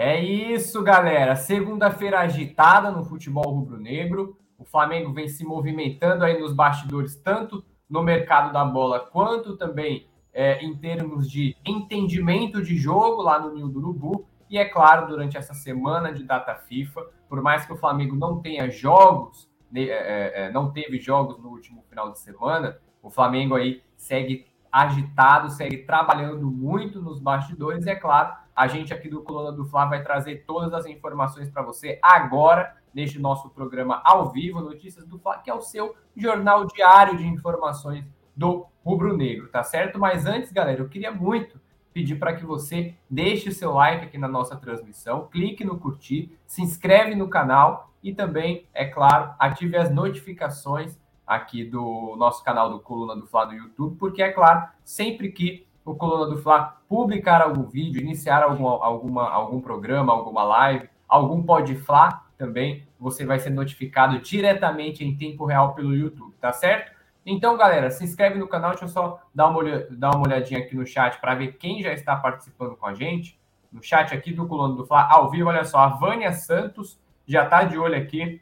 [0.00, 1.34] É isso, galera.
[1.34, 4.38] Segunda-feira agitada no futebol rubro-negro.
[4.56, 10.06] O Flamengo vem se movimentando aí nos bastidores, tanto no mercado da bola, quanto também
[10.32, 14.24] é, em termos de entendimento de jogo lá no Ninho do Urubu.
[14.48, 18.40] E é claro, durante essa semana de data FIFA, por mais que o Flamengo não
[18.40, 23.10] tenha jogos, né, é, é, é, não teve jogos no último final de semana, o
[23.10, 27.84] Flamengo aí segue agitado, segue trabalhando muito nos bastidores.
[27.84, 31.48] E é claro, a gente aqui do Coluna do Fla vai trazer todas as informações
[31.48, 35.94] para você agora, neste nosso programa ao vivo, Notícias do Fla, que é o seu
[36.16, 38.04] jornal diário de informações
[38.36, 39.96] do Rubro Negro, tá certo?
[39.96, 41.60] Mas antes, galera, eu queria muito
[41.92, 46.60] pedir para que você deixe seu like aqui na nossa transmissão, clique no curtir, se
[46.60, 52.80] inscreve no canal e também, é claro, ative as notificações aqui do nosso canal do
[52.80, 57.42] Coluna do Fla no YouTube, porque é claro, sempre que o Coluna do Fla publicar
[57.42, 63.38] algum vídeo, iniciar algum, alguma, algum programa, alguma live, algum Pod Fla também, você vai
[63.38, 66.96] ser notificado diretamente em tempo real pelo YouTube, tá certo?
[67.26, 68.70] Então, galera, se inscreve no canal.
[68.70, 71.92] Deixa eu só dar uma, dar uma olhadinha aqui no chat para ver quem já
[71.92, 73.38] está participando com a gente.
[73.70, 77.44] No chat aqui do Coluna do Fla, ao vivo, olha só, a Vânia Santos já
[77.44, 78.40] está de olho aqui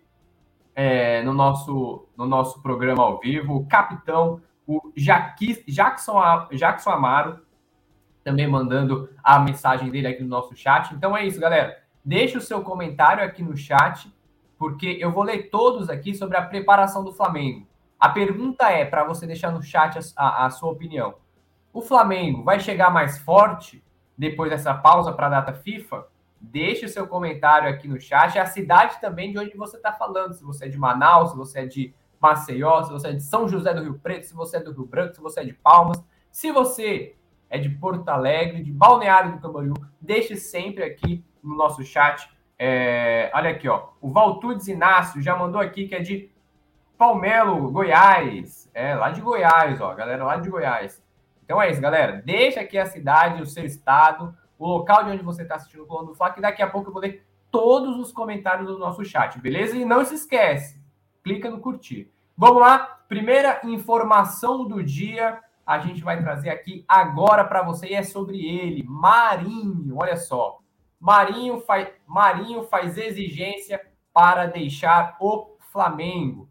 [0.73, 3.57] é, no, nosso, no nosso programa ao vivo.
[3.57, 6.20] O capitão, o Jaquis, Jackson,
[6.53, 7.41] Jackson Amaro,
[8.27, 10.93] também mandando a mensagem dele aqui no nosso chat.
[10.93, 11.79] Então é isso, galera.
[12.05, 14.13] Deixe o seu comentário aqui no chat,
[14.59, 17.69] porque eu vou ler todos aqui sobre a preparação do Flamengo.
[18.01, 21.15] A pergunta é para você deixar no chat a, a, a, sua opinião.
[21.73, 23.81] O Flamengo vai chegar mais forte
[24.19, 26.09] depois dessa pausa para a data FIFA?
[26.41, 28.37] Deixe o seu comentário aqui no chat.
[28.41, 30.35] A cidade também de onde você está falando.
[30.35, 33.47] Se você é de Manaus, se você é de Maceió, se você é de São
[33.47, 36.03] José do Rio Preto, se você é do Rio Branco, se você é de Palmas.
[36.33, 37.15] Se você
[37.57, 42.30] é de Porto Alegre, de Balneário do Camboriú, deixe sempre aqui no nosso chat.
[42.58, 43.89] É, olha aqui, ó.
[44.01, 46.30] O Valtudes Inácio já mandou aqui que é de
[46.97, 48.70] Palmelo, Goiás.
[48.75, 51.03] É, lá de Goiás, ó, galera lá de Goiás.
[51.45, 52.23] Então é isso, galera.
[52.25, 55.86] Deixa aqui a cidade, o seu estado, o local de onde você está assistindo o
[55.86, 59.05] Plano do Fla, que daqui a pouco eu vou ler todos os comentários do nosso
[59.05, 59.77] chat, beleza?
[59.77, 60.80] E não se esquece,
[61.23, 62.11] clica no curtir.
[62.36, 67.95] Vamos lá, primeira informação do dia a gente vai trazer aqui agora para você e
[67.95, 69.97] é sobre ele, Marinho.
[69.99, 70.61] Olha só,
[71.01, 73.81] Marinho faz, Marinho faz exigência
[74.13, 76.49] para deixar o Flamengo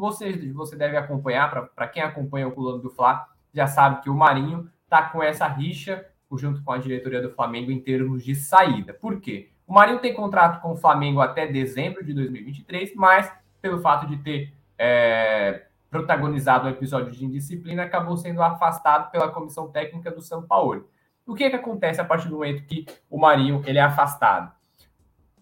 [0.00, 4.14] você, você deve acompanhar, para quem acompanha o Coluna do Fla, já sabe que o
[4.14, 8.94] Marinho está com essa rixa junto com a diretoria do Flamengo em termos de saída.
[8.94, 9.50] Por quê?
[9.66, 14.16] O Marinho tem contrato com o Flamengo até dezembro de 2023, mas pelo fato de
[14.18, 20.42] ter é, protagonizado um episódio de indisciplina, acabou sendo afastado pela comissão técnica do São
[20.42, 20.88] Paulo.
[21.26, 24.52] O que, é que acontece a partir do momento que o Marinho ele é afastado?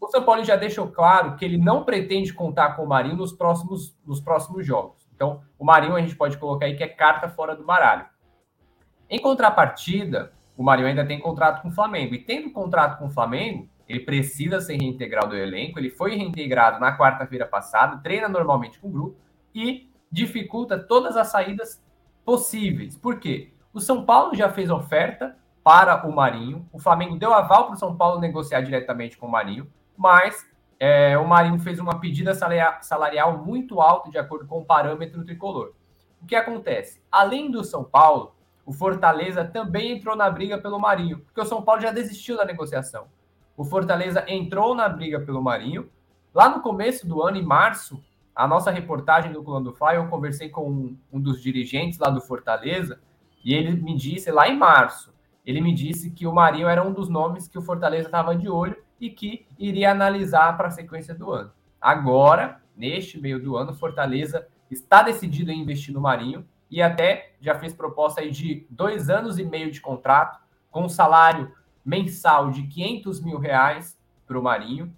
[0.01, 3.33] O São Paulo já deixou claro que ele não pretende contar com o Marinho nos
[3.33, 5.07] próximos, nos próximos jogos.
[5.15, 8.07] Então, o Marinho a gente pode colocar aí que é carta fora do baralho.
[9.11, 12.15] Em contrapartida, o Marinho ainda tem contrato com o Flamengo.
[12.15, 15.79] E tendo contrato com o Flamengo, ele precisa ser reintegrado ao elenco.
[15.79, 19.17] Ele foi reintegrado na quarta-feira passada, treina normalmente com o grupo
[19.55, 21.83] e dificulta todas as saídas
[22.25, 22.97] possíveis.
[22.97, 23.53] Por quê?
[23.73, 26.69] O São Paulo já fez oferta para o Marinho.
[26.73, 30.49] O Flamengo deu aval para o São Paulo negociar diretamente com o Marinho mas
[30.79, 35.73] é, o Marinho fez uma pedida salarial muito alta de acordo com o parâmetro tricolor.
[36.23, 37.03] O que acontece?
[37.11, 41.63] Além do São Paulo, o Fortaleza também entrou na briga pelo Marinho, porque o São
[41.63, 43.09] Paulo já desistiu da negociação.
[43.57, 45.91] O Fortaleza entrou na briga pelo Marinho.
[46.33, 48.01] Lá no começo do ano, em março,
[48.39, 52.09] a nossa reportagem do Clã do Fly, eu conversei com um, um dos dirigentes lá
[52.09, 53.01] do Fortaleza,
[53.45, 55.13] e ele me disse, lá em março,
[55.45, 58.49] ele me disse que o Marinho era um dos nomes que o Fortaleza estava de
[58.49, 61.51] olho e que iria analisar para a sequência do ano.
[61.81, 67.59] Agora, neste meio do ano, Fortaleza está decidido em investir no Marinho e até já
[67.59, 70.39] fez proposta aí de dois anos e meio de contrato,
[70.71, 71.53] com um salário
[71.85, 73.99] mensal de 500 mil reais
[74.29, 74.95] para o Marinho.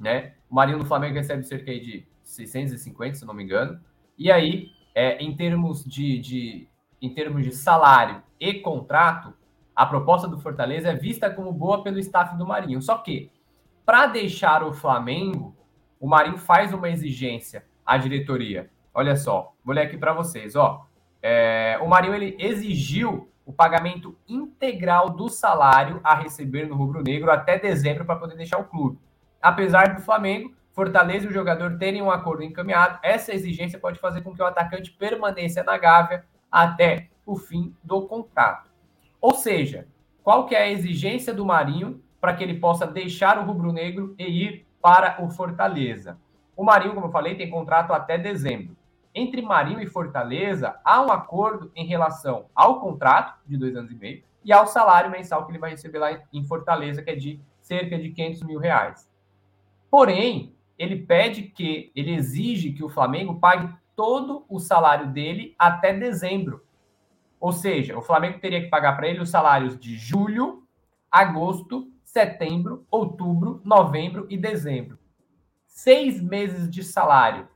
[0.00, 0.32] Né?
[0.48, 3.80] O Marinho no Flamengo recebe cerca de 650, se não me engano.
[4.16, 6.68] E aí, é, em, termos de, de,
[7.00, 9.32] em termos de salário e contrato,
[9.74, 12.82] a proposta do Fortaleza é vista como boa pelo staff do Marinho.
[12.82, 13.30] Só que,
[13.86, 15.56] para deixar o Flamengo,
[15.98, 18.70] o Marinho faz uma exigência à diretoria.
[18.92, 20.54] Olha só, vou ler aqui para vocês.
[20.56, 20.84] Ó,
[21.22, 27.30] é, o Marinho ele exigiu o pagamento integral do salário a receber no Rubro Negro
[27.30, 28.98] até dezembro para poder deixar o clube.
[29.40, 34.20] Apesar do Flamengo, Fortaleza e o jogador terem um acordo encaminhado, essa exigência pode fazer
[34.20, 38.70] com que o atacante permaneça na Gávea até o fim do contrato.
[39.20, 39.88] Ou seja,
[40.22, 44.24] qual que é a exigência do Marinho para que ele possa deixar o rubro-negro e
[44.24, 46.16] ir para o Fortaleza.
[46.56, 48.76] O Marinho, como eu falei, tem contrato até dezembro.
[49.12, 53.96] Entre Marinho e Fortaleza, há um acordo em relação ao contrato de dois anos e
[53.96, 57.40] meio e ao salário mensal que ele vai receber lá em Fortaleza, que é de
[57.62, 59.10] cerca de 500 mil reais.
[59.90, 65.92] Porém, ele pede que, ele exige que o Flamengo pague todo o salário dele até
[65.92, 66.64] dezembro.
[67.40, 70.62] Ou seja, o Flamengo teria que pagar para ele os salários de julho,
[71.10, 74.98] agosto, setembro, outubro, novembro e dezembro.
[75.66, 77.48] Seis meses de salário.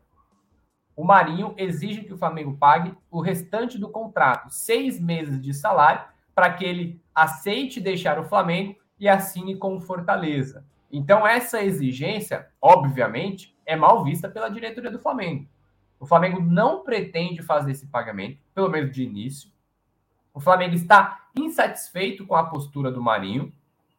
[0.95, 6.05] O Marinho exige que o Flamengo pague o restante do contrato, seis meses de salário,
[6.35, 10.65] para que ele aceite deixar o Flamengo e assine com o Fortaleza.
[10.93, 15.49] Então, essa exigência, obviamente, é mal vista pela diretoria do Flamengo.
[15.99, 19.51] O Flamengo não pretende fazer esse pagamento, pelo menos de início.
[20.35, 23.51] O Flamengo está insatisfeito com a postura do Marinho,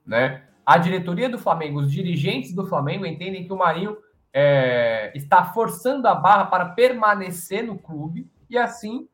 [0.05, 0.43] né?
[0.65, 3.97] A diretoria do Flamengo, os dirigentes do Flamengo entendem que o Marinho
[4.31, 9.07] é, está forçando a barra para permanecer no clube e assim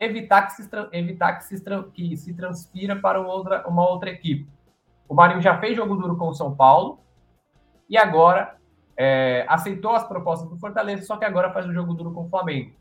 [0.00, 4.48] evitar que se, evitar que se, que se transfira para outra, uma outra equipe.
[5.08, 7.00] O Marinho já fez jogo duro com o São Paulo
[7.88, 8.56] e agora
[8.96, 12.28] é, aceitou as propostas do Fortaleza, só que agora faz o jogo duro com o
[12.28, 12.72] Flamengo,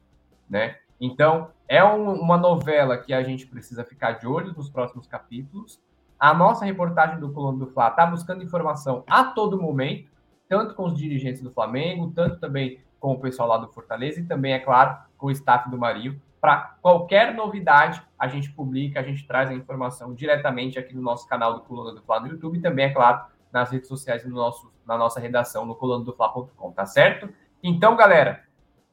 [0.50, 0.78] né?
[1.00, 5.80] Então, é um, uma novela que a gente precisa ficar de olho nos próximos capítulos.
[6.20, 10.10] A nossa reportagem do Colônia do Fla está buscando informação a todo momento,
[10.50, 14.24] tanto com os dirigentes do Flamengo, tanto também com o pessoal lá do Fortaleza e
[14.24, 16.20] também, é claro, com o staff do Marinho.
[16.42, 21.28] Para qualquer novidade, a gente publica, a gente traz a informação diretamente aqui no nosso
[21.28, 23.22] canal do Coluna do Fla no YouTube e também, é claro,
[23.52, 27.30] nas redes sociais no nosso, na nossa redação no colunadofla.com, tá certo?
[27.64, 28.44] Então, galera,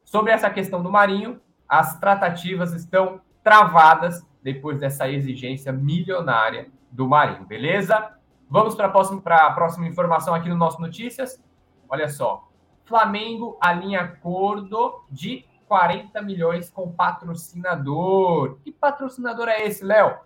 [0.05, 7.45] sobre essa questão do Marinho, as tratativas estão travadas depois dessa exigência milionária do Marinho,
[7.45, 8.15] beleza?
[8.49, 11.43] Vamos para a próxima, próxima informação aqui no nosso Notícias.
[11.89, 12.49] Olha só.
[12.85, 18.59] Flamengo alinha acordo de 40 milhões com patrocinador.
[18.63, 20.19] Que patrocinador é esse, Léo?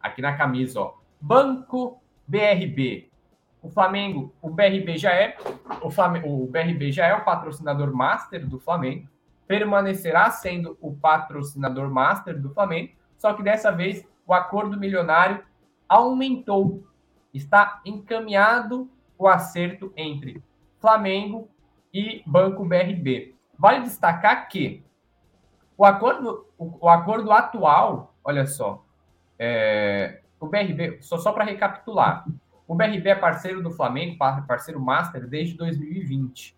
[0.00, 0.94] Aqui na camisa, ó.
[1.20, 3.09] Banco BRB.
[3.62, 5.36] O Flamengo, o BRB já é,
[5.82, 9.06] o, Flamengo, o BRB já é o patrocinador master do Flamengo,
[9.46, 15.42] permanecerá sendo o patrocinador master do Flamengo, só que dessa vez o acordo milionário
[15.88, 16.84] aumentou.
[17.34, 20.42] Está encaminhado o acerto entre
[20.80, 21.48] Flamengo
[21.92, 23.34] e Banco BRB.
[23.58, 24.82] Vale destacar que
[25.76, 28.84] o acordo, o, o acordo atual, olha só,
[29.38, 32.24] é, o BRB, só, só para recapitular,
[32.70, 36.56] o BRB é parceiro do Flamengo, parceiro master, desde 2020.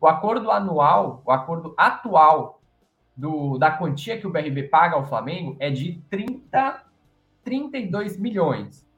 [0.00, 2.62] O acordo anual, o acordo atual
[3.14, 6.82] do, da quantia que o BRB paga ao Flamengo é de 30,
[7.44, 8.88] 32 milhões.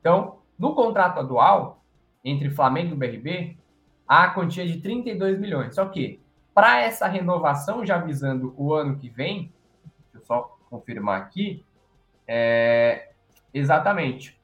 [0.00, 1.84] Então, no contrato atual,
[2.24, 3.58] entre Flamengo e BRB,
[4.08, 5.74] há a quantia de 32 milhões.
[5.74, 6.22] Só que,
[6.54, 9.52] para essa renovação, já visando o ano que vem,
[9.84, 11.62] deixa eu só confirmar aqui,
[12.26, 13.10] é,
[13.52, 14.35] exatamente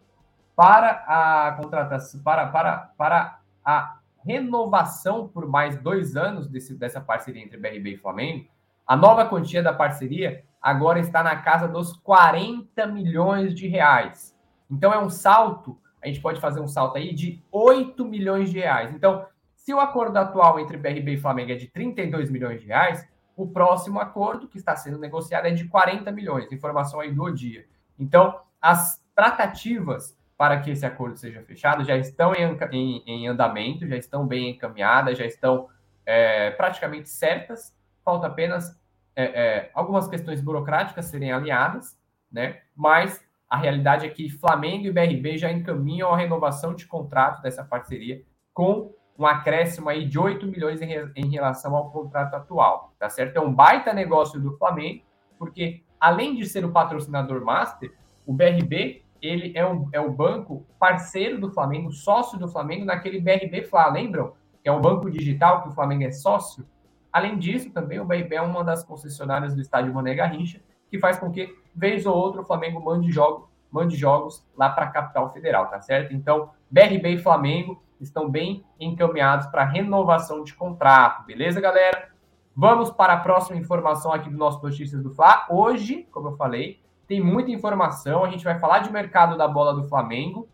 [0.54, 7.42] para a contratação, para, para, para a renovação por mais dois anos desse, dessa parceria
[7.42, 8.46] entre BRB e Flamengo,
[8.86, 14.36] a nova quantia da parceria agora está na casa dos 40 milhões de reais.
[14.70, 18.58] Então é um salto, a gente pode fazer um salto aí de 8 milhões de
[18.58, 18.94] reais.
[18.94, 23.08] Então, se o acordo atual entre BRB e Flamengo é de 32 milhões de reais,
[23.36, 27.64] o próximo acordo que está sendo negociado é de 40 milhões, informação aí do dia.
[27.98, 33.86] Então, as tratativas para que esse acordo seja fechado já estão em, em, em andamento,
[33.86, 35.68] já estão bem encaminhadas, já estão
[36.04, 37.72] é, praticamente certas.
[38.04, 38.76] Falta apenas
[39.14, 41.96] é, é, algumas questões burocráticas serem alinhadas,
[42.28, 42.58] né?
[42.74, 47.62] Mas a realidade é que Flamengo e BRB já encaminham a renovação de contrato dessa
[47.62, 48.20] parceria
[48.52, 53.36] com um acréscimo aí de 8 milhões em, em relação ao contrato atual, tá certo?
[53.36, 55.04] É um baita negócio do Flamengo,
[55.38, 57.94] porque além de ser o patrocinador master,
[58.26, 59.62] o BRB ele é,
[59.92, 64.32] é o banco parceiro do Flamengo, sócio do Flamengo naquele BRB Fla, lembram?
[64.62, 66.66] Que é um banco digital que o Flamengo é sócio.
[67.12, 70.60] Além disso, também o BRB é uma das concessionárias do estádio Mané Garrincha,
[70.90, 74.86] que faz com que, vez ou outra, o Flamengo mande, jogo, mande jogos lá para
[74.86, 76.12] a capital federal, tá certo?
[76.12, 82.10] Então, BRB e Flamengo estão bem encaminhados para renovação de contrato, beleza, galera?
[82.54, 85.46] Vamos para a próxima informação aqui do nosso Notícias do Fla.
[85.48, 88.24] Hoje, como eu falei, tem muita informação.
[88.24, 90.48] A gente vai falar de mercado da bola do Flamengo,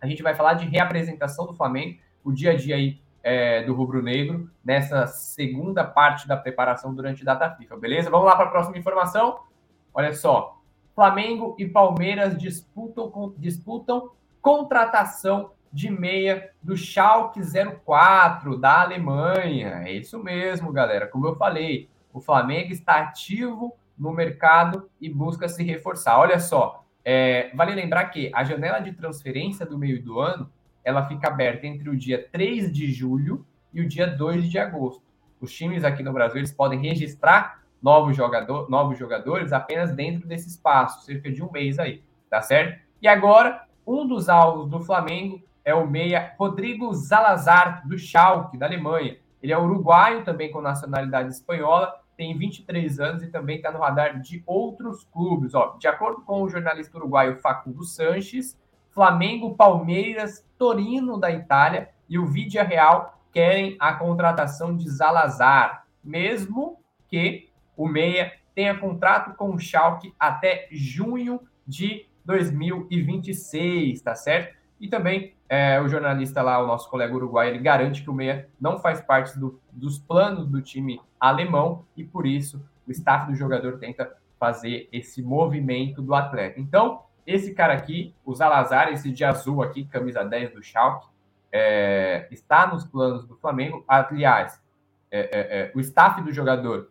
[0.00, 3.74] a gente vai falar de reapresentação do Flamengo, o dia a dia aí é, do
[3.74, 8.10] Rubro Negro, nessa segunda parte da preparação durante data FIFA, beleza?
[8.10, 9.40] Vamos lá para a próxima informação.
[9.94, 10.60] Olha só,
[10.94, 14.10] Flamengo e Palmeiras disputam, disputam
[14.42, 17.40] contratação de meia do Schalke
[17.84, 19.82] 04 da Alemanha.
[19.86, 21.08] É isso mesmo, galera.
[21.08, 26.18] Como eu falei, o Flamengo está ativo no mercado e busca se reforçar.
[26.18, 30.50] Olha só, é, vale lembrar que a janela de transferência do meio do ano
[30.82, 35.02] ela fica aberta entre o dia 3 de julho e o dia 2 de agosto.
[35.40, 40.48] Os times aqui no Brasil eles podem registrar novos, jogador, novos jogadores apenas dentro desse
[40.48, 42.80] espaço, cerca de um mês aí, tá certo?
[43.00, 48.66] E agora, um dos alvos do Flamengo é o meia Rodrigo Zalazar, do Schalke, da
[48.66, 49.18] Alemanha.
[49.42, 54.20] Ele é uruguaio, também com nacionalidade espanhola, tem 23 anos e também está no radar
[54.20, 55.54] de outros clubes.
[55.54, 58.58] Ó, de acordo com o jornalista uruguaio Facundo Sanches,
[58.90, 66.78] Flamengo, Palmeiras, Torino da Itália e o Vidia Real querem a contratação de Zalazar, mesmo
[67.08, 74.56] que o Meia tenha contrato com o Schalke até junho de 2026, tá certo?
[74.80, 78.48] E também é, o jornalista lá, o nosso colega uruguaio, ele garante que o Meia
[78.60, 83.36] não faz parte do, dos planos do time alemão e por isso o staff do
[83.36, 86.58] jogador tenta fazer esse movimento do atleta.
[86.58, 91.06] Então, esse cara aqui, o Zalazar, esse de azul aqui, camisa 10 do Schalke,
[91.52, 93.84] é, está nos planos do Flamengo.
[93.86, 94.60] Aliás,
[95.08, 96.90] é, é, é, o staff do jogador,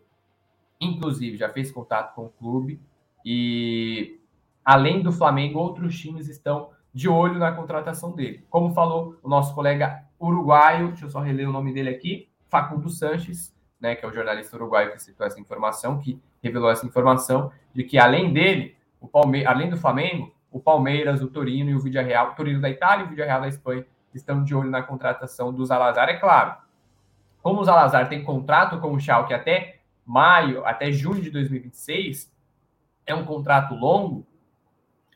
[0.80, 2.80] inclusive, já fez contato com o clube
[3.22, 4.18] e,
[4.64, 8.46] além do Flamengo, outros times estão de olho na contratação dele.
[8.48, 12.88] Como falou o nosso colega uruguaio, deixa eu só reler o nome dele aqui, Facundo
[12.88, 17.50] Sanches, né, que é o jornalista uruguaio que citou essa informação, que revelou essa informação
[17.74, 21.80] de que além dele, o Palme além do Flamengo, o Palmeiras, o Torino e o
[21.80, 23.84] Villarreal, o Torino da Itália e o Villarreal da Espanha
[24.14, 26.54] estão de olho na contratação do Zalazar, é claro.
[27.42, 32.32] Como o Zalazar tem contrato com o Schalke até maio, até junho de 2026,
[33.04, 34.24] é um contrato longo,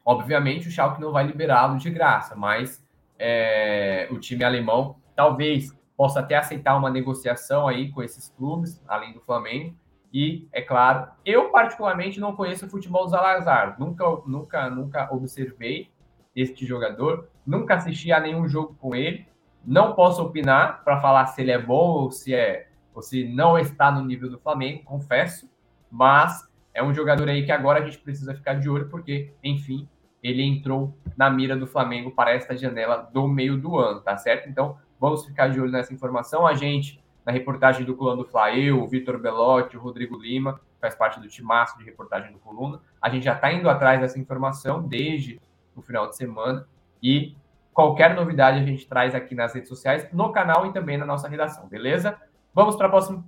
[0.08, 2.82] Obviamente, o Schalke não vai liberá-lo de graça, mas
[3.18, 9.12] é, o time alemão talvez possa até aceitar uma negociação aí com esses clubes, além
[9.12, 9.76] do Flamengo.
[10.10, 13.78] E, é claro, eu particularmente não conheço o futebol do Zalazar.
[13.78, 15.90] Nunca, nunca, nunca observei
[16.34, 17.28] este jogador.
[17.46, 19.28] Nunca assisti a nenhum jogo com ele.
[19.62, 23.58] Não posso opinar para falar se ele é bom ou se é ou se não
[23.58, 25.50] está no nível do Flamengo, confesso.
[25.90, 29.86] Mas é um jogador aí que agora a gente precisa ficar de olho, porque, enfim,
[30.22, 34.48] ele entrou na mira do Flamengo para esta janela do meio do ano, tá certo?
[34.48, 36.46] Então, vamos ficar de olho nessa informação.
[36.46, 40.60] A gente, na reportagem do Coluna do Fla, eu, o Vitor Belotti, o Rodrigo Lima,
[40.80, 44.18] faz parte do timaço de reportagem do Coluna, a gente já está indo atrás dessa
[44.18, 45.40] informação desde
[45.75, 46.66] o final de semana
[47.02, 47.37] e
[47.72, 51.28] qualquer novidade a gente traz aqui nas redes sociais, no canal e também na nossa
[51.28, 52.16] redação, beleza?
[52.54, 53.25] Vamos para a próxima,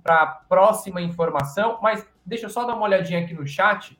[0.49, 3.97] próxima informação, mas deixa eu só dar uma olhadinha aqui no chat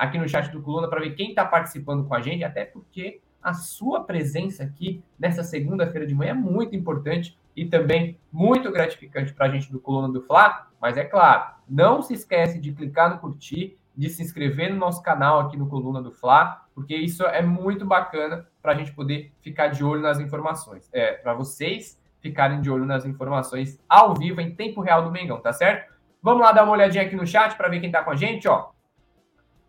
[0.00, 3.20] aqui no chat do Coluna para ver quem está participando com a gente, até porque
[3.42, 9.34] a sua presença aqui nessa segunda-feira de manhã é muito importante e também muito gratificante
[9.34, 10.68] para a gente do Coluna do Fla.
[10.80, 15.02] Mas é claro, não se esquece de clicar no curtir, de se inscrever no nosso
[15.02, 19.30] canal aqui no Coluna do Fla, porque isso é muito bacana para a gente poder
[19.42, 20.88] ficar de olho nas informações.
[20.94, 25.40] É, para vocês ficarem de olho nas informações ao vivo, em tempo real do Mengão,
[25.40, 25.92] tá certo?
[26.22, 28.48] Vamos lá dar uma olhadinha aqui no chat para ver quem está com a gente,
[28.48, 28.70] ó.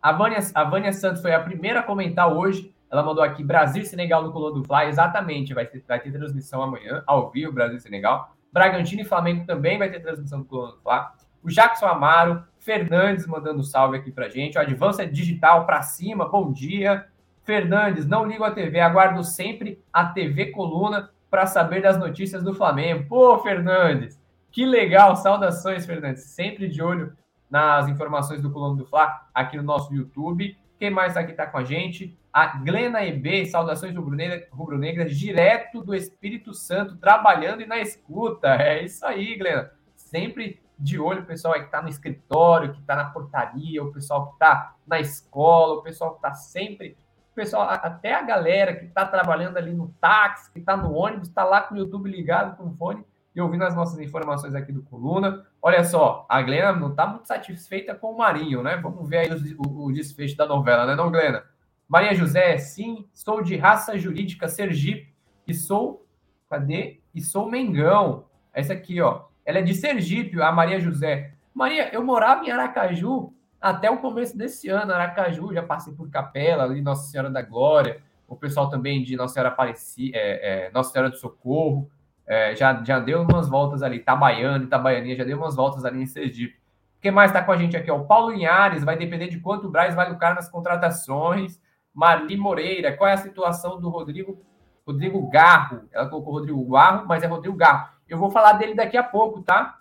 [0.02, 2.74] A Vânia, a Vânia Santos foi a primeira a comentar hoje.
[2.90, 4.88] Ela mandou aqui Brasil e Senegal no Colô do Fly.
[4.88, 8.34] Exatamente, vai ter, vai ter transmissão amanhã, ao vivo, Brasil e Senegal.
[8.52, 11.06] Bragantino e Flamengo também vai ter transmissão do Colô do Fly.
[11.44, 14.58] O Jackson Amaro, Fernandes mandando salve aqui pra gente.
[14.58, 17.06] O Advança Digital pra cima, bom dia.
[17.44, 22.54] Fernandes, não ligo a TV, aguardo sempre a TV Coluna para saber das notícias do
[22.54, 23.06] Flamengo.
[23.08, 26.24] Pô, Fernandes, que legal, saudações, Fernandes.
[26.24, 27.16] Sempre de olho
[27.52, 30.56] nas informações do Coluna do Fla aqui no nosso YouTube.
[30.78, 32.18] Quem mais aqui está com a gente?
[32.32, 38.48] A Glena EB, saudações rubro-negras, direto do Espírito Santo, trabalhando e na escuta.
[38.54, 39.70] É isso aí, Glena.
[39.94, 44.28] Sempre de olho o pessoal que está no escritório, que está na portaria, o pessoal
[44.28, 46.96] que está na escola, o pessoal que está sempre.
[47.32, 51.28] O pessoal, até a galera que está trabalhando ali no táxi, que está no ônibus,
[51.28, 54.72] está lá com o YouTube ligado com o fone e ouvindo as nossas informações aqui
[54.72, 55.46] do Coluna.
[55.60, 58.76] Olha só, a Glena não está muito satisfeita com o Marinho, né?
[58.76, 61.44] Vamos ver aí o, o, desfecho da novela, né, não, Glena?
[61.88, 65.14] Maria José, sim, sou de raça jurídica Sergipe
[65.46, 66.06] e sou,
[66.48, 67.00] cadê?
[67.14, 68.24] E sou Mengão.
[68.52, 69.24] Essa aqui, ó.
[69.44, 71.34] Ela é de Sergipe, a Maria José.
[71.54, 74.92] Maria, eu morava em Aracaju até o começo desse ano.
[74.92, 79.34] Aracaju, já passei por Capela, ali Nossa Senhora da Glória, o pessoal também de Nossa
[79.34, 81.90] Senhora Aparecida, é, é, Nossa Senhora do Socorro.
[82.26, 86.06] É, já, já deu umas voltas ali, Itabaiana, Itabaianinha, já deu umas voltas ali em
[86.06, 86.60] Sergipe.
[87.00, 87.90] Quem mais está com a gente aqui?
[87.90, 91.60] Ó, o Paulo Linhares, vai depender de quanto o Braz vai lucrar nas contratações.
[91.92, 94.40] Marli Moreira, qual é a situação do Rodrigo
[94.86, 95.82] Rodrigo Garro.
[95.92, 97.88] Ela colocou Rodrigo Garro, mas é Rodrigo Garro.
[98.08, 99.78] Eu vou falar dele daqui a pouco, tá?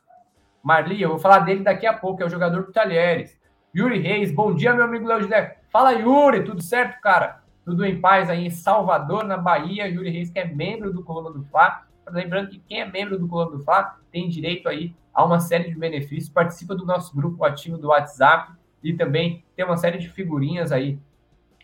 [0.63, 3.39] Marli, eu vou falar dele daqui a pouco, é o jogador do Talheres.
[3.75, 5.59] Yuri Reis, bom dia, meu amigo Léo José.
[5.69, 7.41] Fala, Yuri, tudo certo, cara?
[7.65, 9.87] Tudo em paz aí em Salvador, na Bahia.
[9.87, 11.83] Yuri Reis, que é membro do Coluna do Fla.
[12.13, 15.69] Lembrando que quem é membro do Coluna do Fla tem direito aí a uma série
[15.69, 18.53] de benefícios, participa do nosso grupo ativo do WhatsApp
[18.83, 20.99] e também tem uma série de figurinhas aí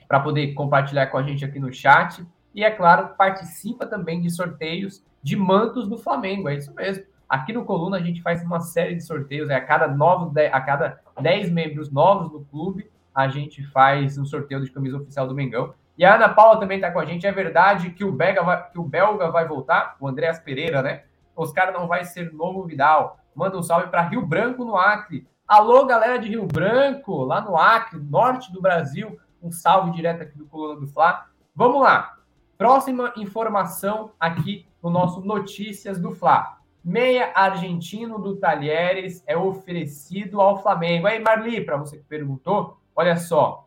[0.07, 2.25] para poder compartilhar com a gente aqui no chat.
[2.53, 6.49] E, é claro, participa também de sorteios de mantos do Flamengo.
[6.49, 7.05] É isso mesmo.
[7.27, 9.49] Aqui no Coluna a gente faz uma série de sorteios.
[9.49, 14.25] É, a cada novos, a cada 10 membros novos do clube, a gente faz um
[14.25, 15.73] sorteio de camisa oficial do Mengão.
[15.97, 17.25] E a Ana Paula também está com a gente.
[17.25, 19.95] É verdade que o, Belga vai, que o Belga vai voltar?
[19.99, 21.03] O Andréas Pereira, né?
[21.35, 23.19] Os caras não vai ser novo Vidal.
[23.35, 25.27] Manda um salve para Rio Branco, no Acre.
[25.47, 29.17] Alô, galera de Rio Branco, lá no Acre, norte do Brasil.
[29.41, 31.25] Um salve direto aqui do Coluna do Fla.
[31.55, 32.17] Vamos lá.
[32.57, 36.57] Próxima informação aqui no nosso Notícias do Fla.
[36.83, 41.07] Meia argentino do Talheres é oferecido ao Flamengo.
[41.07, 43.66] Aí, Marli, para você que perguntou, olha só.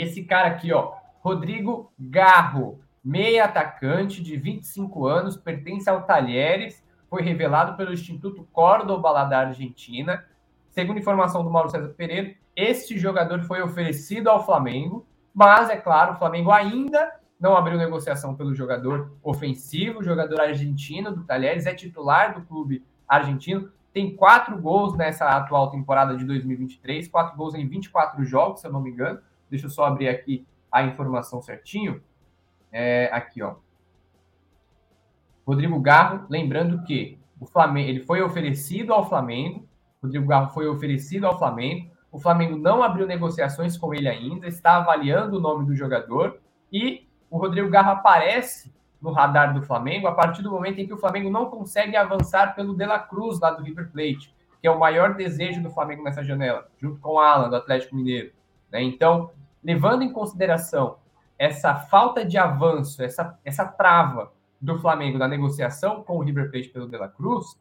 [0.00, 7.22] Esse cara aqui, ó, Rodrigo Garro, meia atacante de 25 anos, pertence ao Talheres, foi
[7.22, 10.24] revelado pelo Instituto Córdoba lá da Argentina.
[10.70, 16.14] Segundo informação do Mauro César Pereira, este jogador foi oferecido ao Flamengo, mas é claro,
[16.14, 22.34] o Flamengo ainda não abriu negociação pelo jogador ofensivo, jogador argentino do Talheres, é titular
[22.34, 28.24] do clube argentino, tem quatro gols nessa atual temporada de 2023, quatro gols em 24
[28.24, 29.20] jogos, se eu não me engano.
[29.52, 32.02] Deixa eu só abrir aqui a informação certinho.
[32.72, 33.56] É, aqui, ó.
[35.46, 39.68] Rodrigo Garro, lembrando que o Flamengo, ele foi oferecido ao Flamengo,
[40.02, 44.76] Rodrigo Garro foi oferecido ao Flamengo, o Flamengo não abriu negociações com ele ainda, está
[44.76, 46.40] avaliando o nome do jogador
[46.72, 48.72] e o Rodrigo Garro aparece
[49.02, 52.54] no radar do Flamengo a partir do momento em que o Flamengo não consegue avançar
[52.54, 56.02] pelo De La Cruz lá do River Plate, que é o maior desejo do Flamengo
[56.02, 58.32] nessa janela, junto com o Alan do Atlético Mineiro.
[58.70, 58.82] Né?
[58.82, 59.30] Então,
[59.62, 60.96] levando em consideração
[61.38, 66.68] essa falta de avanço, essa, essa trava do Flamengo na negociação com o River Plate
[66.68, 67.60] pelo De La Cruz,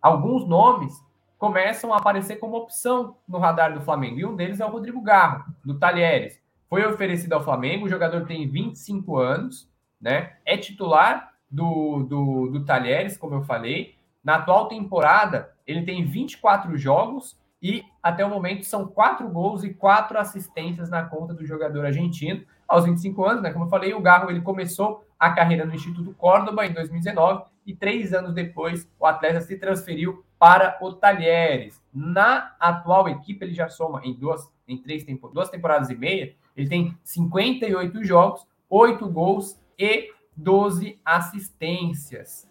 [0.00, 1.04] alguns nomes
[1.38, 4.18] começam a aparecer como opção no radar do Flamengo.
[4.18, 6.40] E um deles é o Rodrigo Garro, do Talheres.
[6.68, 9.68] Foi oferecido ao Flamengo, o jogador tem 25 anos,
[10.00, 10.36] né?
[10.44, 13.96] É titular do, do, do Talheres, como eu falei.
[14.22, 19.72] Na atual temporada, ele tem 24 jogos e até o momento são quatro gols e
[19.72, 22.44] quatro assistências na conta do jogador argentino.
[22.68, 23.52] Aos 25 anos, né?
[23.52, 27.74] Como eu falei, o Garro ele começou a carreira no Instituto Córdoba em 2019 e
[27.74, 31.82] três anos depois o atleta se transferiu para o Talheres.
[31.92, 36.34] Na atual equipe, ele já soma em duas, em três tempo, duas temporadas e meia,
[36.56, 42.48] ele tem 58 jogos, 8 gols e 12 assistências.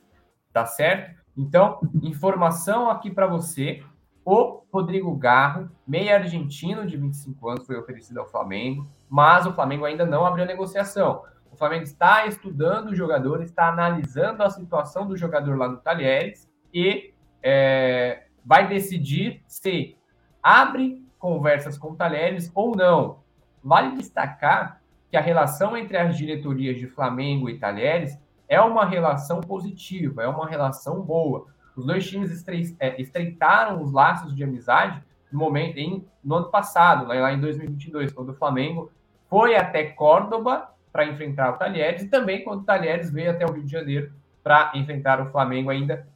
[0.51, 1.15] Tá certo?
[1.37, 3.83] Então, informação aqui para você.
[4.25, 9.85] O Rodrigo Garro, meia argentino de 25 anos, foi oferecido ao Flamengo, mas o Flamengo
[9.85, 11.21] ainda não abriu negociação.
[11.51, 16.49] O Flamengo está estudando o jogador, está analisando a situação do jogador lá no Talheres
[16.73, 19.95] e é, vai decidir se
[20.41, 23.19] abre conversas com o Talheres ou não.
[23.63, 29.39] Vale destacar que a relação entre as diretorias de Flamengo e Talheres é uma relação
[29.39, 31.47] positiva, é uma relação boa.
[31.75, 32.45] Os dois times
[32.79, 38.13] é, estreitaram os laços de amizade no momento em, no ano passado, lá em 2022,
[38.13, 38.91] quando o Flamengo
[39.29, 43.51] foi até Córdoba para enfrentar o Talheres e também quando o Talheres veio até o
[43.51, 46.07] Rio de Janeiro para enfrentar o Flamengo ainda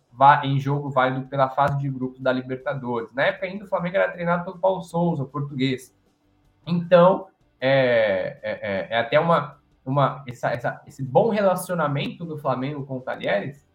[0.44, 3.14] em jogo válido pela fase de grupos da Libertadores.
[3.14, 5.96] Na época ainda o Flamengo era treinado pelo Paulo Souza, português.
[6.66, 7.28] Então,
[7.60, 12.98] é, é, é, é até uma, uma essa, essa, esse bom relacionamento do Flamengo com
[12.98, 13.69] o Talheres,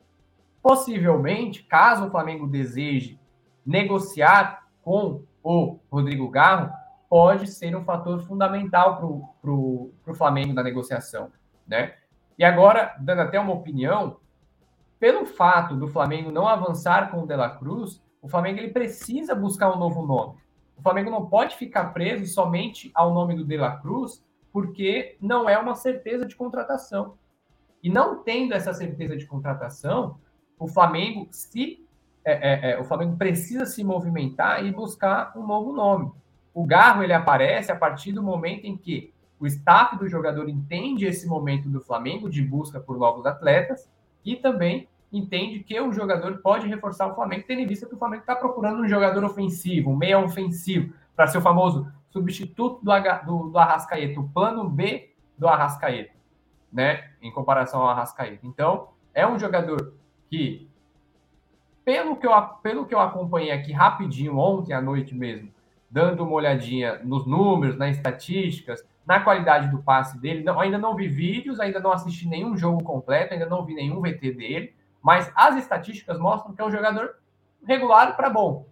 [0.65, 3.21] possivelmente, caso o Flamengo deseje
[3.67, 6.73] negociar com o Rodrigo Garro,
[7.07, 8.97] pode ser um fator fundamental
[9.43, 11.31] para o Flamengo na negociação,
[11.67, 11.97] né?
[12.39, 14.17] E agora, dando até uma opinião,
[14.99, 19.35] pelo fato do Flamengo não avançar com o De La Cruz, o Flamengo ele precisa
[19.35, 20.39] buscar um novo nome.
[20.79, 25.47] O Flamengo não pode ficar preso somente ao nome do De La Cruz, porque não
[25.47, 27.19] é uma certeza de contratação.
[27.83, 30.19] E não tendo essa certeza de contratação,
[30.59, 31.85] o Flamengo se
[32.25, 36.11] é, é, é, o Flamengo precisa se movimentar e buscar um novo nome.
[36.55, 41.05] O Garro ele aparece a partir do momento em que o staff do jogador entende
[41.05, 43.91] esse momento do Flamengo de busca por novos atletas
[44.25, 47.99] e também entende que o jogador pode reforçar o Flamengo, tendo em vista que o
[47.99, 52.93] Flamengo está procurando um jogador ofensivo, um meia ofensivo, para ser o famoso substituto do,
[53.27, 56.15] do, do Arrascaeta, o plano B do Arrascaeta.
[56.73, 58.45] né, em comparação ao Arrascaeta.
[58.45, 59.95] Então, é um jogador
[60.35, 60.69] que,
[61.85, 65.49] pelo que eu, pelo que eu acompanhei aqui rapidinho, ontem à noite mesmo,
[65.89, 70.97] dando uma olhadinha nos números, nas estatísticas, na qualidade do passe dele, não, ainda não
[70.97, 75.31] vi vídeos, ainda não assisti nenhum jogo completo, ainda não vi nenhum VT dele, mas
[75.37, 77.15] as estatísticas mostram que é um jogador
[77.65, 78.67] regular para bom.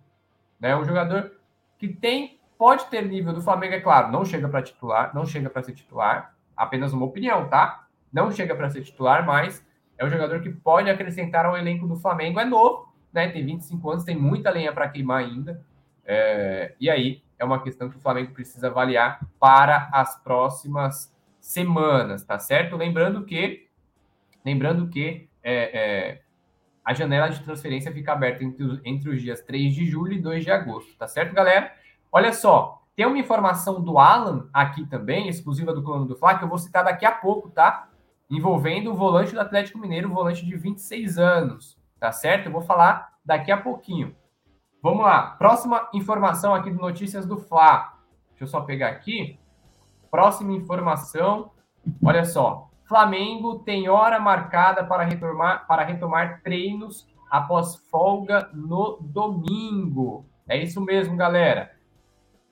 [0.58, 0.74] Né?
[0.74, 1.30] Um jogador
[1.78, 5.48] que tem, pode ter nível do Flamengo, é claro, não chega para titular, não chega
[5.48, 7.86] para ser titular, apenas uma opinião, tá?
[8.12, 9.64] Não chega para ser titular, mas
[10.02, 12.40] é um jogador que pode acrescentar ao elenco do Flamengo.
[12.40, 13.28] É novo, né?
[13.28, 15.64] Tem 25 anos, tem muita lenha para queimar ainda.
[16.04, 22.24] É, e aí é uma questão que o Flamengo precisa avaliar para as próximas semanas,
[22.24, 22.76] tá certo?
[22.76, 23.68] Lembrando que,
[24.44, 26.20] lembrando que é, é,
[26.84, 30.44] a janela de transferência fica aberta entre, entre os dias 3 de julho e 2
[30.44, 31.72] de agosto, tá certo, galera?
[32.10, 36.44] Olha só, tem uma informação do Alan aqui também, exclusiva do Clone do Fla, que
[36.44, 37.88] eu vou citar daqui a pouco, tá?
[38.32, 42.46] Envolvendo o volante do Atlético Mineiro, volante de 26 anos, tá certo?
[42.46, 44.16] Eu vou falar daqui a pouquinho.
[44.82, 47.92] Vamos lá, próxima informação aqui do Notícias do Fla.
[48.30, 49.38] Deixa eu só pegar aqui.
[50.10, 51.50] Próxima informação,
[52.02, 52.70] olha só.
[52.86, 60.24] Flamengo tem hora marcada para retomar, para retomar treinos após folga no domingo.
[60.48, 61.72] É isso mesmo, galera.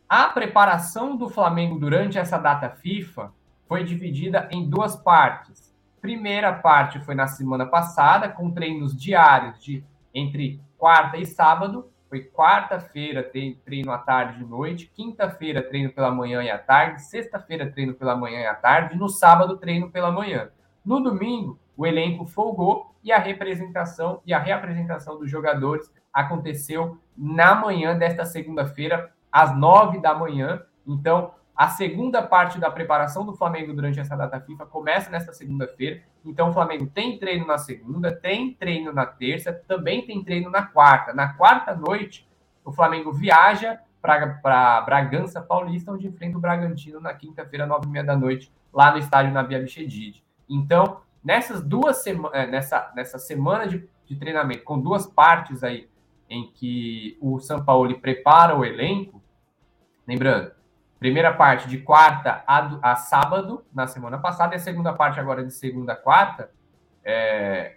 [0.07, 3.33] A preparação do Flamengo durante essa data FIFA
[3.67, 5.70] foi dividida em duas partes.
[6.01, 9.85] Primeira parte foi na semana passada, com treinos diários de
[10.15, 11.91] entre quarta e sábado.
[12.09, 17.71] Foi quarta-feira treino à tarde e noite, quinta-feira treino pela manhã e à tarde, sexta-feira
[17.71, 20.51] treino pela manhã e à tarde, no sábado treino pela manhã.
[20.85, 27.55] No domingo, o elenco folgou e a representação e a reapresentação dos jogadores aconteceu na
[27.55, 30.63] manhã desta segunda-feira às nove da manhã.
[30.87, 36.01] Então, a segunda parte da preparação do Flamengo durante essa data FIFA começa nesta segunda-feira.
[36.25, 40.63] Então, o Flamengo tem treino na segunda, tem treino na terça, também tem treino na
[40.63, 41.13] quarta.
[41.13, 42.27] Na quarta noite,
[42.65, 48.05] o Flamengo viaja para Bragança Paulista, onde enfrenta o Bragantino na quinta-feira, nove e meia
[48.07, 50.25] da noite, lá no estádio Nabi Abichedid.
[50.49, 55.91] Então, nessas duas semanas, eh, nessa, nessa semana de, de treinamento, com duas partes aí
[56.27, 59.21] em que o São Paulo prepara o elenco,
[60.11, 60.51] Lembrando,
[61.01, 65.43] primeira parte de quarta a, a, sábado, na semana passada, e a segunda parte agora
[65.43, 66.51] de segunda a quarta,
[67.03, 67.77] é,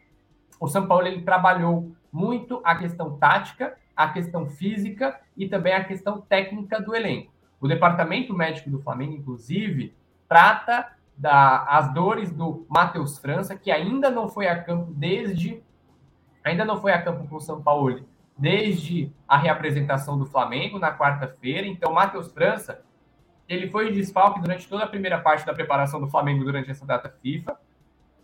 [0.59, 5.85] o São Paulo ele trabalhou muito a questão tática, a questão física e também a
[5.85, 7.31] questão técnica do elenco.
[7.61, 9.95] O departamento médico do Flamengo, inclusive,
[10.27, 15.63] trata das dores do Matheus França, que ainda não foi a campo desde.
[16.43, 18.05] Ainda não foi a campo com o São Paulo
[18.37, 21.65] desde a reapresentação do Flamengo na quarta-feira.
[21.65, 22.83] Então, Matheus França,
[23.47, 27.09] ele foi desfalque durante toda a primeira parte da preparação do Flamengo durante essa data
[27.21, 27.57] FIFA.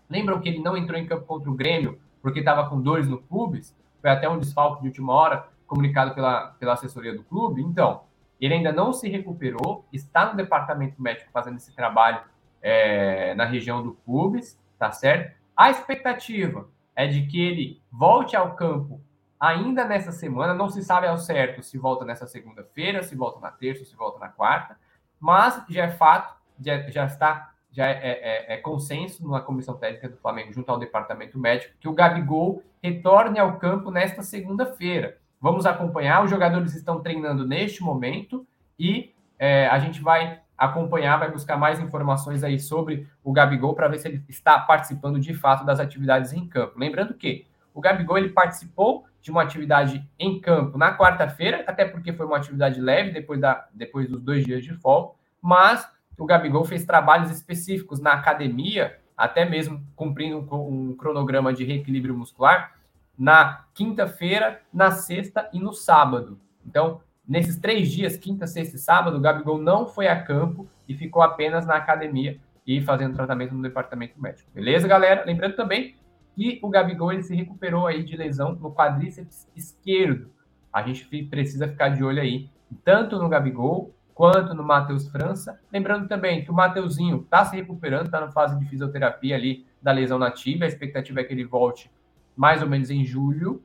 [0.09, 3.17] Lembram que ele não entrou em campo contra o Grêmio porque estava com dores no
[3.17, 3.75] pubis?
[4.01, 7.61] Foi até um desfalque de última hora, comunicado pela, pela assessoria do clube.
[7.61, 8.03] Então,
[8.39, 12.21] ele ainda não se recuperou, está no departamento médico fazendo esse trabalho
[12.61, 15.37] é, na região do pubis, tá certo?
[15.55, 19.01] A expectativa é de que ele volte ao campo
[19.39, 20.53] ainda nessa semana.
[20.53, 24.19] Não se sabe ao certo se volta nessa segunda-feira, se volta na terça, se volta
[24.19, 24.77] na quarta,
[25.19, 29.75] mas já é fato, já, já está, já é, é, é, é, consenso na comissão
[29.75, 35.17] técnica do Flamengo junto ao departamento médico que o Gabigol retorne ao campo nesta segunda-feira.
[35.41, 36.23] Vamos acompanhar.
[36.23, 38.45] Os jogadores estão treinando neste momento
[38.77, 43.87] e é, a gente vai acompanhar, vai buscar mais informações aí sobre o Gabigol para
[43.87, 46.77] ver se ele está participando de fato das atividades em campo.
[46.77, 52.13] Lembrando que o Gabigol ele participou de uma atividade em campo na quarta-feira, até porque
[52.13, 56.65] foi uma atividade leve depois, da, depois dos dois dias de folga, mas o Gabigol
[56.65, 62.75] fez trabalhos específicos na academia, até mesmo cumprindo um, um cronograma de reequilíbrio muscular,
[63.17, 66.39] na quinta-feira, na sexta e no sábado.
[66.65, 70.93] Então, nesses três dias, quinta, sexta e sábado, o Gabigol não foi a campo e
[70.93, 74.49] ficou apenas na academia e fazendo tratamento no departamento médico.
[74.53, 75.25] Beleza, galera?
[75.25, 75.95] Lembrando também
[76.37, 80.31] e o Gabigol ele se recuperou aí de lesão no quadríceps esquerdo.
[80.71, 82.49] A gente precisa ficar de olho aí,
[82.83, 85.59] tanto no Gabigol quanto no Matheus França.
[85.71, 89.91] Lembrando também que o Mateuzinho está se recuperando, está na fase de fisioterapia ali da
[89.91, 90.65] lesão na tibia.
[90.65, 91.89] A expectativa é que ele volte
[92.35, 93.63] mais ou menos em julho.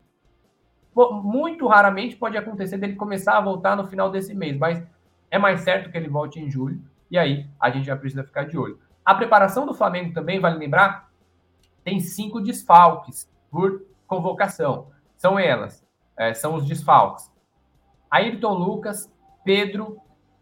[1.25, 4.81] Muito raramente pode acontecer dele começar a voltar no final desse mês, mas
[5.29, 6.81] é mais certo que ele volte em julho.
[7.11, 8.79] E aí a gente já precisa ficar de olho.
[9.05, 11.11] A preparação do Flamengo também, vale lembrar,
[11.85, 14.89] tem cinco desfalques por convocação.
[15.17, 17.31] São elas, é, são os desfalques.
[18.11, 19.13] Ayrton Lucas,
[19.45, 19.99] Pedro,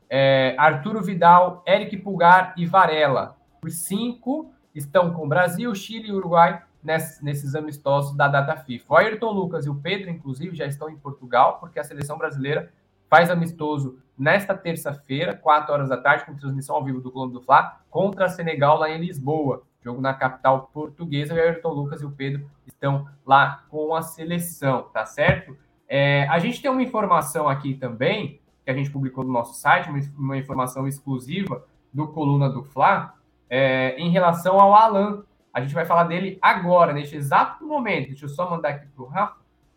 [0.09, 3.37] é, Arturo Vidal, Eric Pulgar e Varela.
[3.61, 8.93] Por cinco estão com Brasil, Chile e Uruguai nesses amistosos da data FIFA.
[8.93, 12.73] O Ayrton Lucas e o Pedro, inclusive, já estão em Portugal, porque a seleção brasileira
[13.09, 17.41] faz amistoso nesta terça-feira, 4 horas da tarde, com transmissão ao vivo do Globo do
[17.43, 19.63] Fla, contra a Senegal lá em Lisboa.
[19.83, 21.35] Jogo na capital portuguesa.
[21.35, 25.57] O Ayrton Lucas e o Pedro estão lá com a seleção, tá certo?
[25.89, 29.91] É, a gente tem uma informação aqui também, que a gente publicou no nosso site,
[30.17, 33.15] uma, informação exclusiva do Coluna do Fla,
[33.51, 35.25] é, em relação ao Alan.
[35.53, 38.09] A gente vai falar dele agora, neste exato momento.
[38.09, 39.37] Deixa eu só mandar aqui para o Rafa,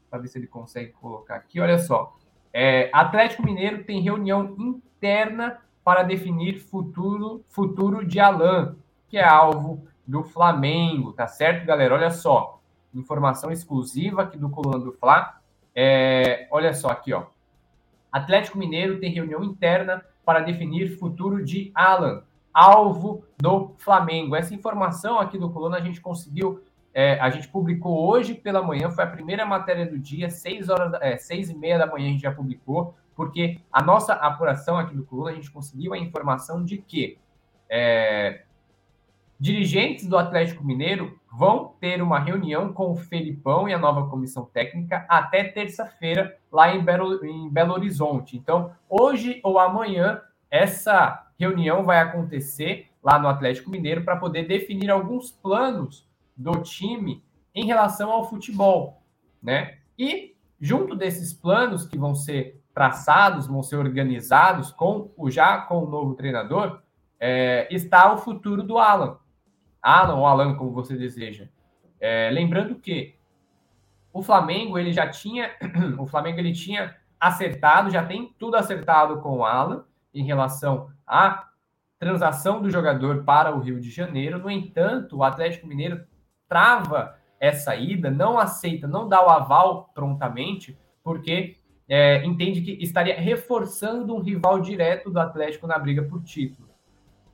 [0.10, 1.60] para ver se ele consegue colocar aqui.
[1.60, 2.16] Olha só.
[2.54, 8.78] É, Atlético Mineiro tem reunião interna para definir futuro, futuro de Alan,
[9.10, 11.96] que é alvo do Flamengo, tá certo, galera?
[11.96, 12.60] Olha só.
[12.94, 15.40] Informação exclusiva aqui do Coluna do Fla.
[15.74, 17.26] É, olha só aqui, ó.
[18.12, 22.24] Atlético Mineiro tem reunião interna para definir futuro de Alan
[22.56, 24.34] alvo do Flamengo.
[24.34, 26.64] Essa informação aqui do Coluna a gente conseguiu,
[26.94, 30.94] é, a gente publicou hoje pela manhã, foi a primeira matéria do dia, seis horas,
[31.02, 34.96] é, seis e meia da manhã a gente já publicou, porque a nossa apuração aqui
[34.96, 37.18] do Coluna, a gente conseguiu a informação de que
[37.70, 38.45] é,
[39.40, 44.46] dirigentes do Atlético Mineiro vão ter uma reunião com o Felipão e a nova comissão
[44.46, 48.38] técnica até terça-feira, lá em Belo, em Belo Horizonte.
[48.38, 54.90] Então, hoje ou amanhã, essa reunião vai acontecer lá no Atlético Mineiro para poder definir
[54.90, 59.02] alguns planos do time em relação ao futebol,
[59.42, 59.78] né?
[59.98, 65.84] E junto desses planos que vão ser traçados, vão ser organizados com o já com
[65.84, 66.82] o novo treinador,
[67.20, 69.18] é, está o futuro do Alan.
[69.86, 71.48] Alan ou Alan, como você deseja.
[72.00, 73.14] É, lembrando que
[74.12, 75.52] o Flamengo ele já tinha,
[76.00, 81.50] o Flamengo ele tinha acertado, já tem tudo acertado com o Alan em relação à
[82.00, 84.40] transação do jogador para o Rio de Janeiro.
[84.40, 86.04] No entanto, o Atlético Mineiro
[86.50, 93.20] trava essa ida, não aceita, não dá o aval prontamente, porque é, entende que estaria
[93.20, 96.75] reforçando um rival direto do Atlético na briga por título.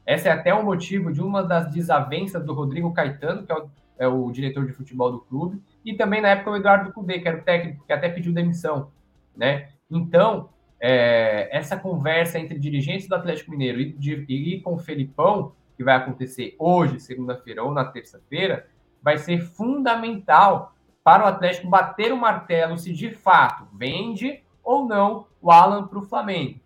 [0.05, 3.69] Esse é até o motivo de uma das desavenças do Rodrigo Caetano, que é o,
[3.99, 7.27] é o diretor de futebol do clube, e também na época o Eduardo Cudê, que
[7.27, 8.91] era o técnico, que até pediu demissão.
[9.35, 9.69] Né?
[9.89, 15.53] Então, é, essa conversa entre dirigentes do Atlético Mineiro e, de, e com o Felipão,
[15.77, 18.67] que vai acontecer hoje, segunda-feira ou na terça-feira,
[19.01, 25.27] vai ser fundamental para o Atlético bater o martelo se de fato vende ou não
[25.41, 26.59] o Alan para o Flamengo.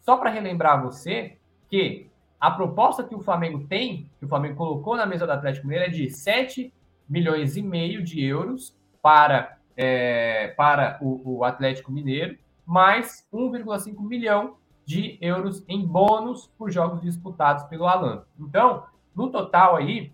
[0.00, 1.36] Só para relembrar você
[1.68, 2.07] que
[2.40, 5.90] a proposta que o Flamengo tem, que o Flamengo colocou na mesa do Atlético Mineiro,
[5.90, 6.72] é de 7
[7.08, 14.56] milhões e meio de euros para, é, para o, o Atlético Mineiro mais 1,5 milhão
[14.84, 18.24] de euros em bônus por jogos disputados pelo Alan.
[18.38, 20.12] Então, no total aí,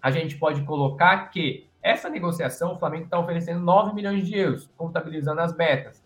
[0.00, 4.70] a gente pode colocar que essa negociação, o Flamengo está oferecendo 9 milhões de euros,
[4.76, 5.99] contabilizando as metas.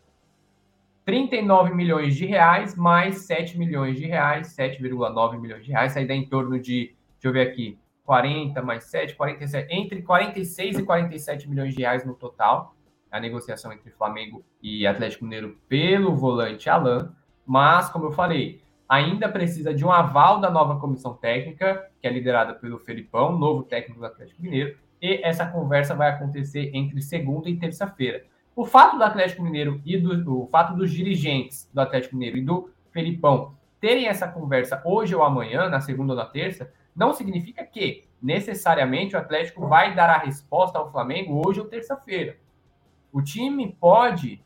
[1.04, 6.14] 39 milhões de reais mais 7 milhões de reais, 7,9 milhões de reais, aí dá
[6.14, 11.48] em torno de, deixa eu ver aqui, 40 mais 7, 47, entre 46 e 47
[11.48, 12.74] milhões de reais no total
[13.14, 17.14] a negociação entre Flamengo e Atlético Mineiro pelo volante Alan,
[17.46, 22.10] mas, como eu falei, ainda precisa de um aval da nova comissão técnica, que é
[22.10, 27.48] liderada pelo Felipão, novo técnico do Atlético Mineiro, e essa conversa vai acontecer entre segunda
[27.48, 28.24] e terça-feira.
[28.56, 32.42] O fato do Atlético Mineiro e do o fato dos dirigentes do Atlético Mineiro e
[32.42, 37.64] do Felipão terem essa conversa hoje ou amanhã, na segunda ou na terça, não significa
[37.64, 42.38] que necessariamente o Atlético vai dar a resposta ao Flamengo hoje ou terça-feira.
[43.12, 44.42] O time pode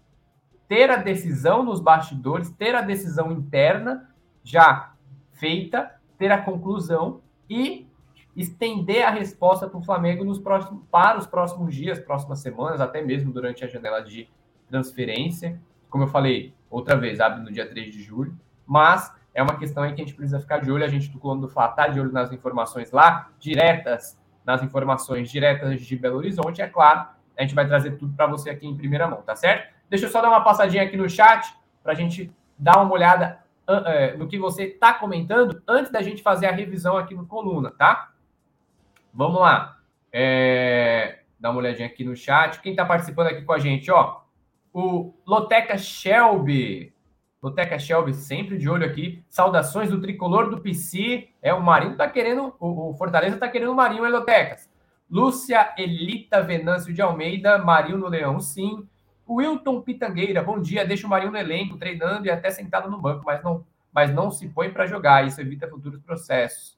[0.66, 4.10] ter a decisão nos bastidores, ter a decisão interna
[4.42, 4.94] já
[5.32, 7.87] feita, ter a conclusão e
[8.40, 13.02] estender a resposta para o Flamengo nos próximos, para os próximos dias, próximas semanas, até
[13.02, 14.28] mesmo durante a janela de
[14.68, 15.60] transferência.
[15.90, 19.82] Como eu falei, outra vez, abre no dia 3 de julho, mas é uma questão
[19.82, 20.84] aí que a gente precisa ficar de olho.
[20.84, 25.30] A gente do Coluna do Fla está de olho nas informações lá, diretas, nas informações
[25.30, 28.76] diretas de Belo Horizonte, é claro, a gente vai trazer tudo para você aqui em
[28.76, 29.72] primeira mão, tá certo?
[29.90, 33.40] Deixa eu só dar uma passadinha aqui no chat para a gente dar uma olhada
[33.68, 37.26] uh, uh, no que você está comentando antes da gente fazer a revisão aqui no
[37.26, 38.10] coluna, tá?
[39.18, 39.76] Vamos lá.
[40.12, 41.22] É...
[41.40, 42.60] Dá uma olhadinha aqui no chat.
[42.60, 44.20] Quem está participando aqui com a gente, ó?
[44.72, 46.94] O Loteca Shelby.
[47.42, 49.24] Loteca Shelby, sempre de olho aqui.
[49.28, 51.30] Saudações do tricolor do PC.
[51.42, 52.54] É, o Marinho tá querendo.
[52.60, 54.70] O, Fortaleza tá querendo o Marinho, é Lotecas.
[55.10, 58.86] Lúcia Elita Venâncio de Almeida, Marinho no Leão, sim.
[59.28, 60.86] Wilton Pitangueira, bom dia.
[60.86, 64.30] Deixa o Marinho no elenco, treinando e até sentado no banco, mas não, mas não
[64.30, 65.26] se põe para jogar.
[65.26, 66.77] Isso evita futuros processos.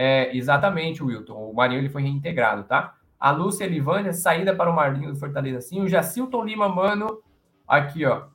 [0.00, 1.50] É, exatamente, Wilton.
[1.50, 2.94] O Marinho ele foi reintegrado, tá?
[3.18, 5.80] A Lúcia Livânia, saída para o Marinho do Fortaleza, sim.
[5.80, 7.20] O Jacilton Lima, mano,
[7.66, 8.26] aqui, ó.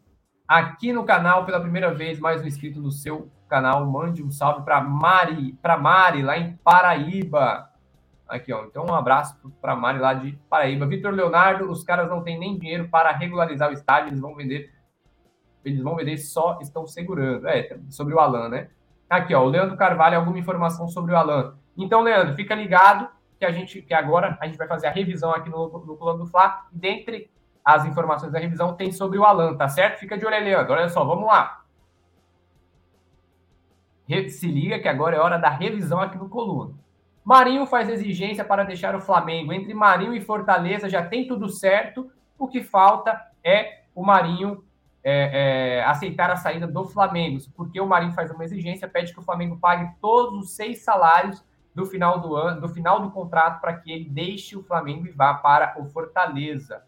[0.46, 3.90] Aqui no canal, pela primeira vez, mais um inscrito no seu canal.
[3.90, 7.70] Mande um salve para Mari, para Mari, lá em Paraíba.
[8.28, 8.66] Aqui, ó.
[8.66, 10.86] Então, um abraço para Mari lá de Paraíba.
[10.86, 14.70] Vitor Leonardo, os caras não têm nem dinheiro para regularizar o estádio, eles vão vender.
[15.64, 17.48] Eles vão vender, só estão segurando.
[17.48, 18.70] É, sobre o Alan, né?
[19.14, 21.56] Aqui, ó, o Leandro Carvalho, alguma informação sobre o Alan.
[21.78, 25.30] Então, Leandro, fica ligado que a gente, que agora a gente vai fazer a revisão
[25.30, 26.66] aqui no, no Plano do Fla.
[26.72, 27.30] Dentre
[27.64, 30.00] as informações da revisão tem sobre o Alan, tá certo?
[30.00, 30.74] Fica de olho, Leandro.
[30.74, 31.62] Olha só, vamos lá.
[34.30, 36.74] Se liga que agora é hora da revisão aqui no Coluna.
[37.24, 39.54] Marinho faz exigência para deixar o Flamengo.
[39.54, 42.12] Entre Marinho e Fortaleza já tem tudo certo.
[42.36, 44.64] O que falta é o Marinho
[45.04, 49.20] é, é, aceitar a saída do Flamengo, porque o Marinho faz uma exigência, pede que
[49.20, 51.44] o Flamengo pague todos os seis salários
[51.76, 55.12] do final do ano, do final do contrato, para que ele deixe o Flamengo e
[55.12, 56.84] vá para o Fortaleza.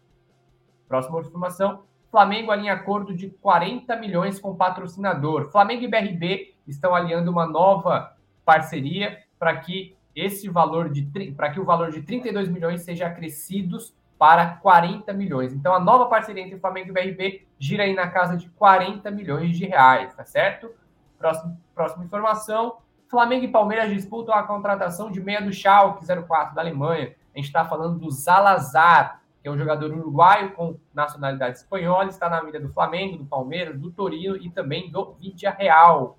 [0.88, 5.50] Próxima informação: Flamengo alinha acordo de 40 milhões com patrocinador.
[5.50, 11.02] Flamengo e BRB estão alinhando uma nova parceria para que esse valor de
[11.32, 15.52] para que o valor de 32 milhões seja acrescidos para 40 milhões.
[15.52, 19.56] Então, a nova parceria entre Flamengo e BRB gira aí na casa de 40 milhões
[19.56, 20.70] de reais, tá certo?
[21.18, 22.78] Próximo, próxima informação.
[23.08, 27.14] Flamengo e Palmeiras disputam a contratação de meia do Schalke 04 da Alemanha.
[27.34, 32.28] A gente está falando do Zalazar, que é um jogador uruguaio com nacionalidade espanhola, está
[32.28, 36.18] na mídia do Flamengo, do Palmeiras, do Torino e também do Vidia Real.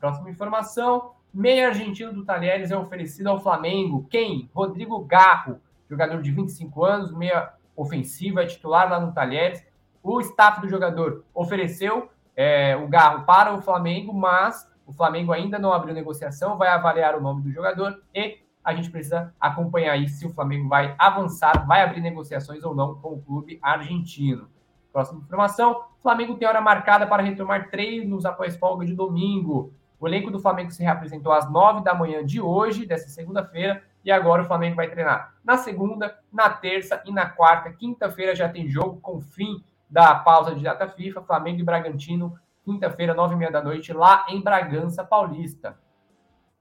[0.00, 1.12] Próxima informação.
[1.32, 4.06] Meia argentino do Talheres é oferecido ao Flamengo.
[4.10, 4.50] Quem?
[4.54, 9.64] Rodrigo Garro jogador de 25 anos, meia ofensiva, é titular lá no Talheres.
[10.02, 15.58] O staff do jogador ofereceu é, o Garro para o Flamengo, mas o Flamengo ainda
[15.58, 20.08] não abriu negociação, vai avaliar o nome do jogador e a gente precisa acompanhar aí
[20.08, 24.48] se o Flamengo vai avançar, vai abrir negociações ou não com o clube argentino.
[24.92, 29.72] Próxima informação: Flamengo tem hora marcada para retomar treinos após folga de domingo.
[30.00, 34.10] O elenco do Flamengo se reapresentou às nove da manhã de hoje, dessa segunda-feira, e
[34.10, 37.72] agora o Flamengo vai treinar na segunda, na terça e na quarta.
[37.72, 43.14] Quinta-feira já tem jogo com fim da pausa de data FIFA, Flamengo e Bragantino, quinta-feira,
[43.14, 45.78] nove e meia da noite, lá em Bragança Paulista.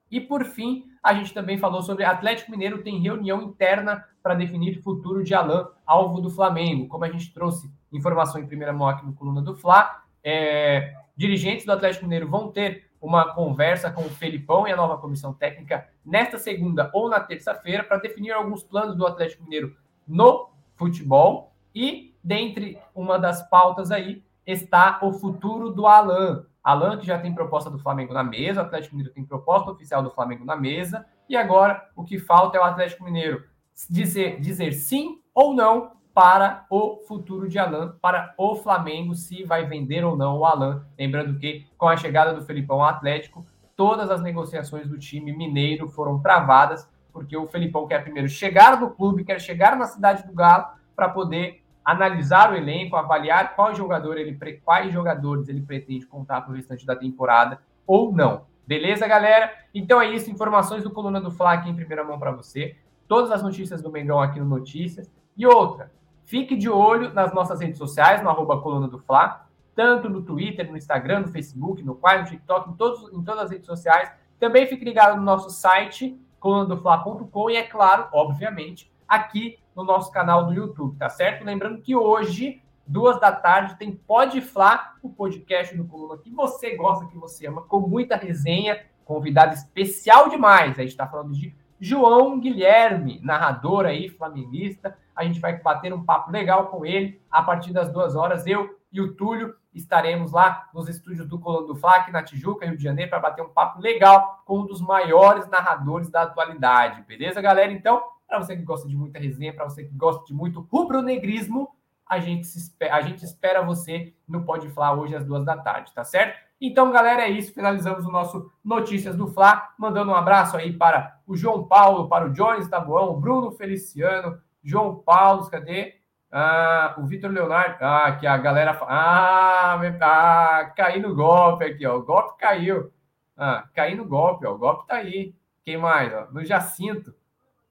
[0.09, 4.81] E por fim, a gente também falou sobre Atlético Mineiro tem reunião interna para definir
[4.81, 6.87] futuro de Alain, alvo do Flamengo.
[6.87, 11.65] Como a gente trouxe informação em primeira mão aqui no Coluna do Fla, é, dirigentes
[11.65, 15.87] do Atlético Mineiro vão ter uma conversa com o Felipão e a nova comissão técnica
[16.07, 19.75] nesta segunda ou na terça-feira para definir alguns planos do Atlético Mineiro
[20.07, 21.53] no futebol.
[21.75, 26.45] E dentre uma das pautas aí está o futuro do Alan.
[26.63, 30.01] Alan, que já tem proposta do Flamengo na mesa, o Atlético Mineiro tem proposta oficial
[30.01, 33.43] do Flamengo na mesa, e agora o que falta é o Atlético Mineiro
[33.89, 39.65] dizer, dizer sim ou não para o futuro de Alan, para o Flamengo, se vai
[39.65, 40.87] vender ou não o Alan.
[40.97, 43.45] Lembrando que, com a chegada do Felipão ao Atlético,
[43.77, 48.89] todas as negociações do time mineiro foram travadas, porque o Felipão quer primeiro chegar no
[48.89, 54.17] clube, quer chegar na cidade do Galo, para poder analisar o elenco, avaliar qual jogador
[54.17, 58.45] ele, quais jogadores ele pretende contar para o restante da temporada ou não.
[58.67, 59.49] Beleza, galera?
[59.73, 62.75] Então é isso, informações do Coluna do Fla aqui em primeira mão para você.
[63.07, 65.09] Todas as notícias do Mengão aqui no Notícias.
[65.37, 65.89] E outra,
[66.27, 69.46] Fique de olho nas nossas redes sociais, no arroba Coluna do Fla,
[69.77, 73.43] tanto no Twitter, no Instagram, no Facebook, no Quai, no TikTok, em, todos, em todas
[73.43, 74.11] as redes sociais.
[74.39, 80.47] Também fique ligado no nosso site, colunadofla.com e, é claro, obviamente, aqui no nosso canal
[80.47, 81.45] do YouTube, tá certo?
[81.45, 86.75] Lembrando que hoje, duas da tarde, tem Pode Fla, o podcast do Coluna que você
[86.75, 90.71] gosta, que você ama, com muita resenha, convidado especial demais.
[90.79, 94.97] A gente está falando de João Guilherme, narrador aí, flamenguista.
[95.15, 98.47] A gente vai bater um papo legal com ele a partir das duas horas.
[98.47, 102.77] Eu e o Túlio estaremos lá nos estúdios do Colônia do Flac, na Tijuca, Rio
[102.77, 107.03] de Janeiro, para bater um papo legal com um dos maiores narradores da atualidade.
[107.03, 107.71] Beleza, galera?
[107.71, 111.69] Então, para você que gosta de muita resenha, para você que gosta de muito rubro-negrismo,
[112.05, 115.93] a gente, espera, a gente espera você no Pode Falar hoje às duas da tarde,
[115.93, 116.47] tá certo?
[116.59, 117.53] Então, galera, é isso.
[117.53, 119.69] Finalizamos o nosso Notícias do Fla.
[119.77, 124.39] Mandando um abraço aí para o João Paulo, para o Jones Tabuão, o Bruno Feliciano,
[124.63, 125.95] João Paulo, cadê?
[126.31, 127.77] Ah, o Vitor Leonardo.
[127.81, 128.77] Ah, que a galera.
[128.81, 131.97] Ah, ah, caí no golpe aqui, ó.
[131.97, 132.91] O golpe caiu.
[133.35, 134.53] Ah, caí no golpe, ó.
[134.53, 135.33] O golpe tá aí.
[135.63, 136.13] Quem mais?
[136.13, 136.27] Ó?
[136.31, 137.13] No Jacinto.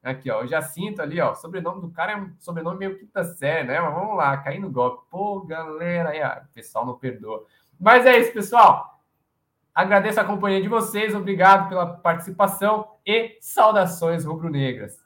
[0.02, 0.42] Aqui, ó.
[0.42, 1.34] O Jacinto ali, ó.
[1.34, 3.80] Sobrenome do cara é sobrenome meio quinta série, né?
[3.80, 5.04] Mas vamos lá, caí no golpe.
[5.10, 7.44] Pô, galera, aí, ó, o pessoal não perdoa.
[7.78, 9.00] Mas é isso, pessoal.
[9.74, 15.05] Agradeço a companhia de vocês, obrigado pela participação e saudações rubro-negras.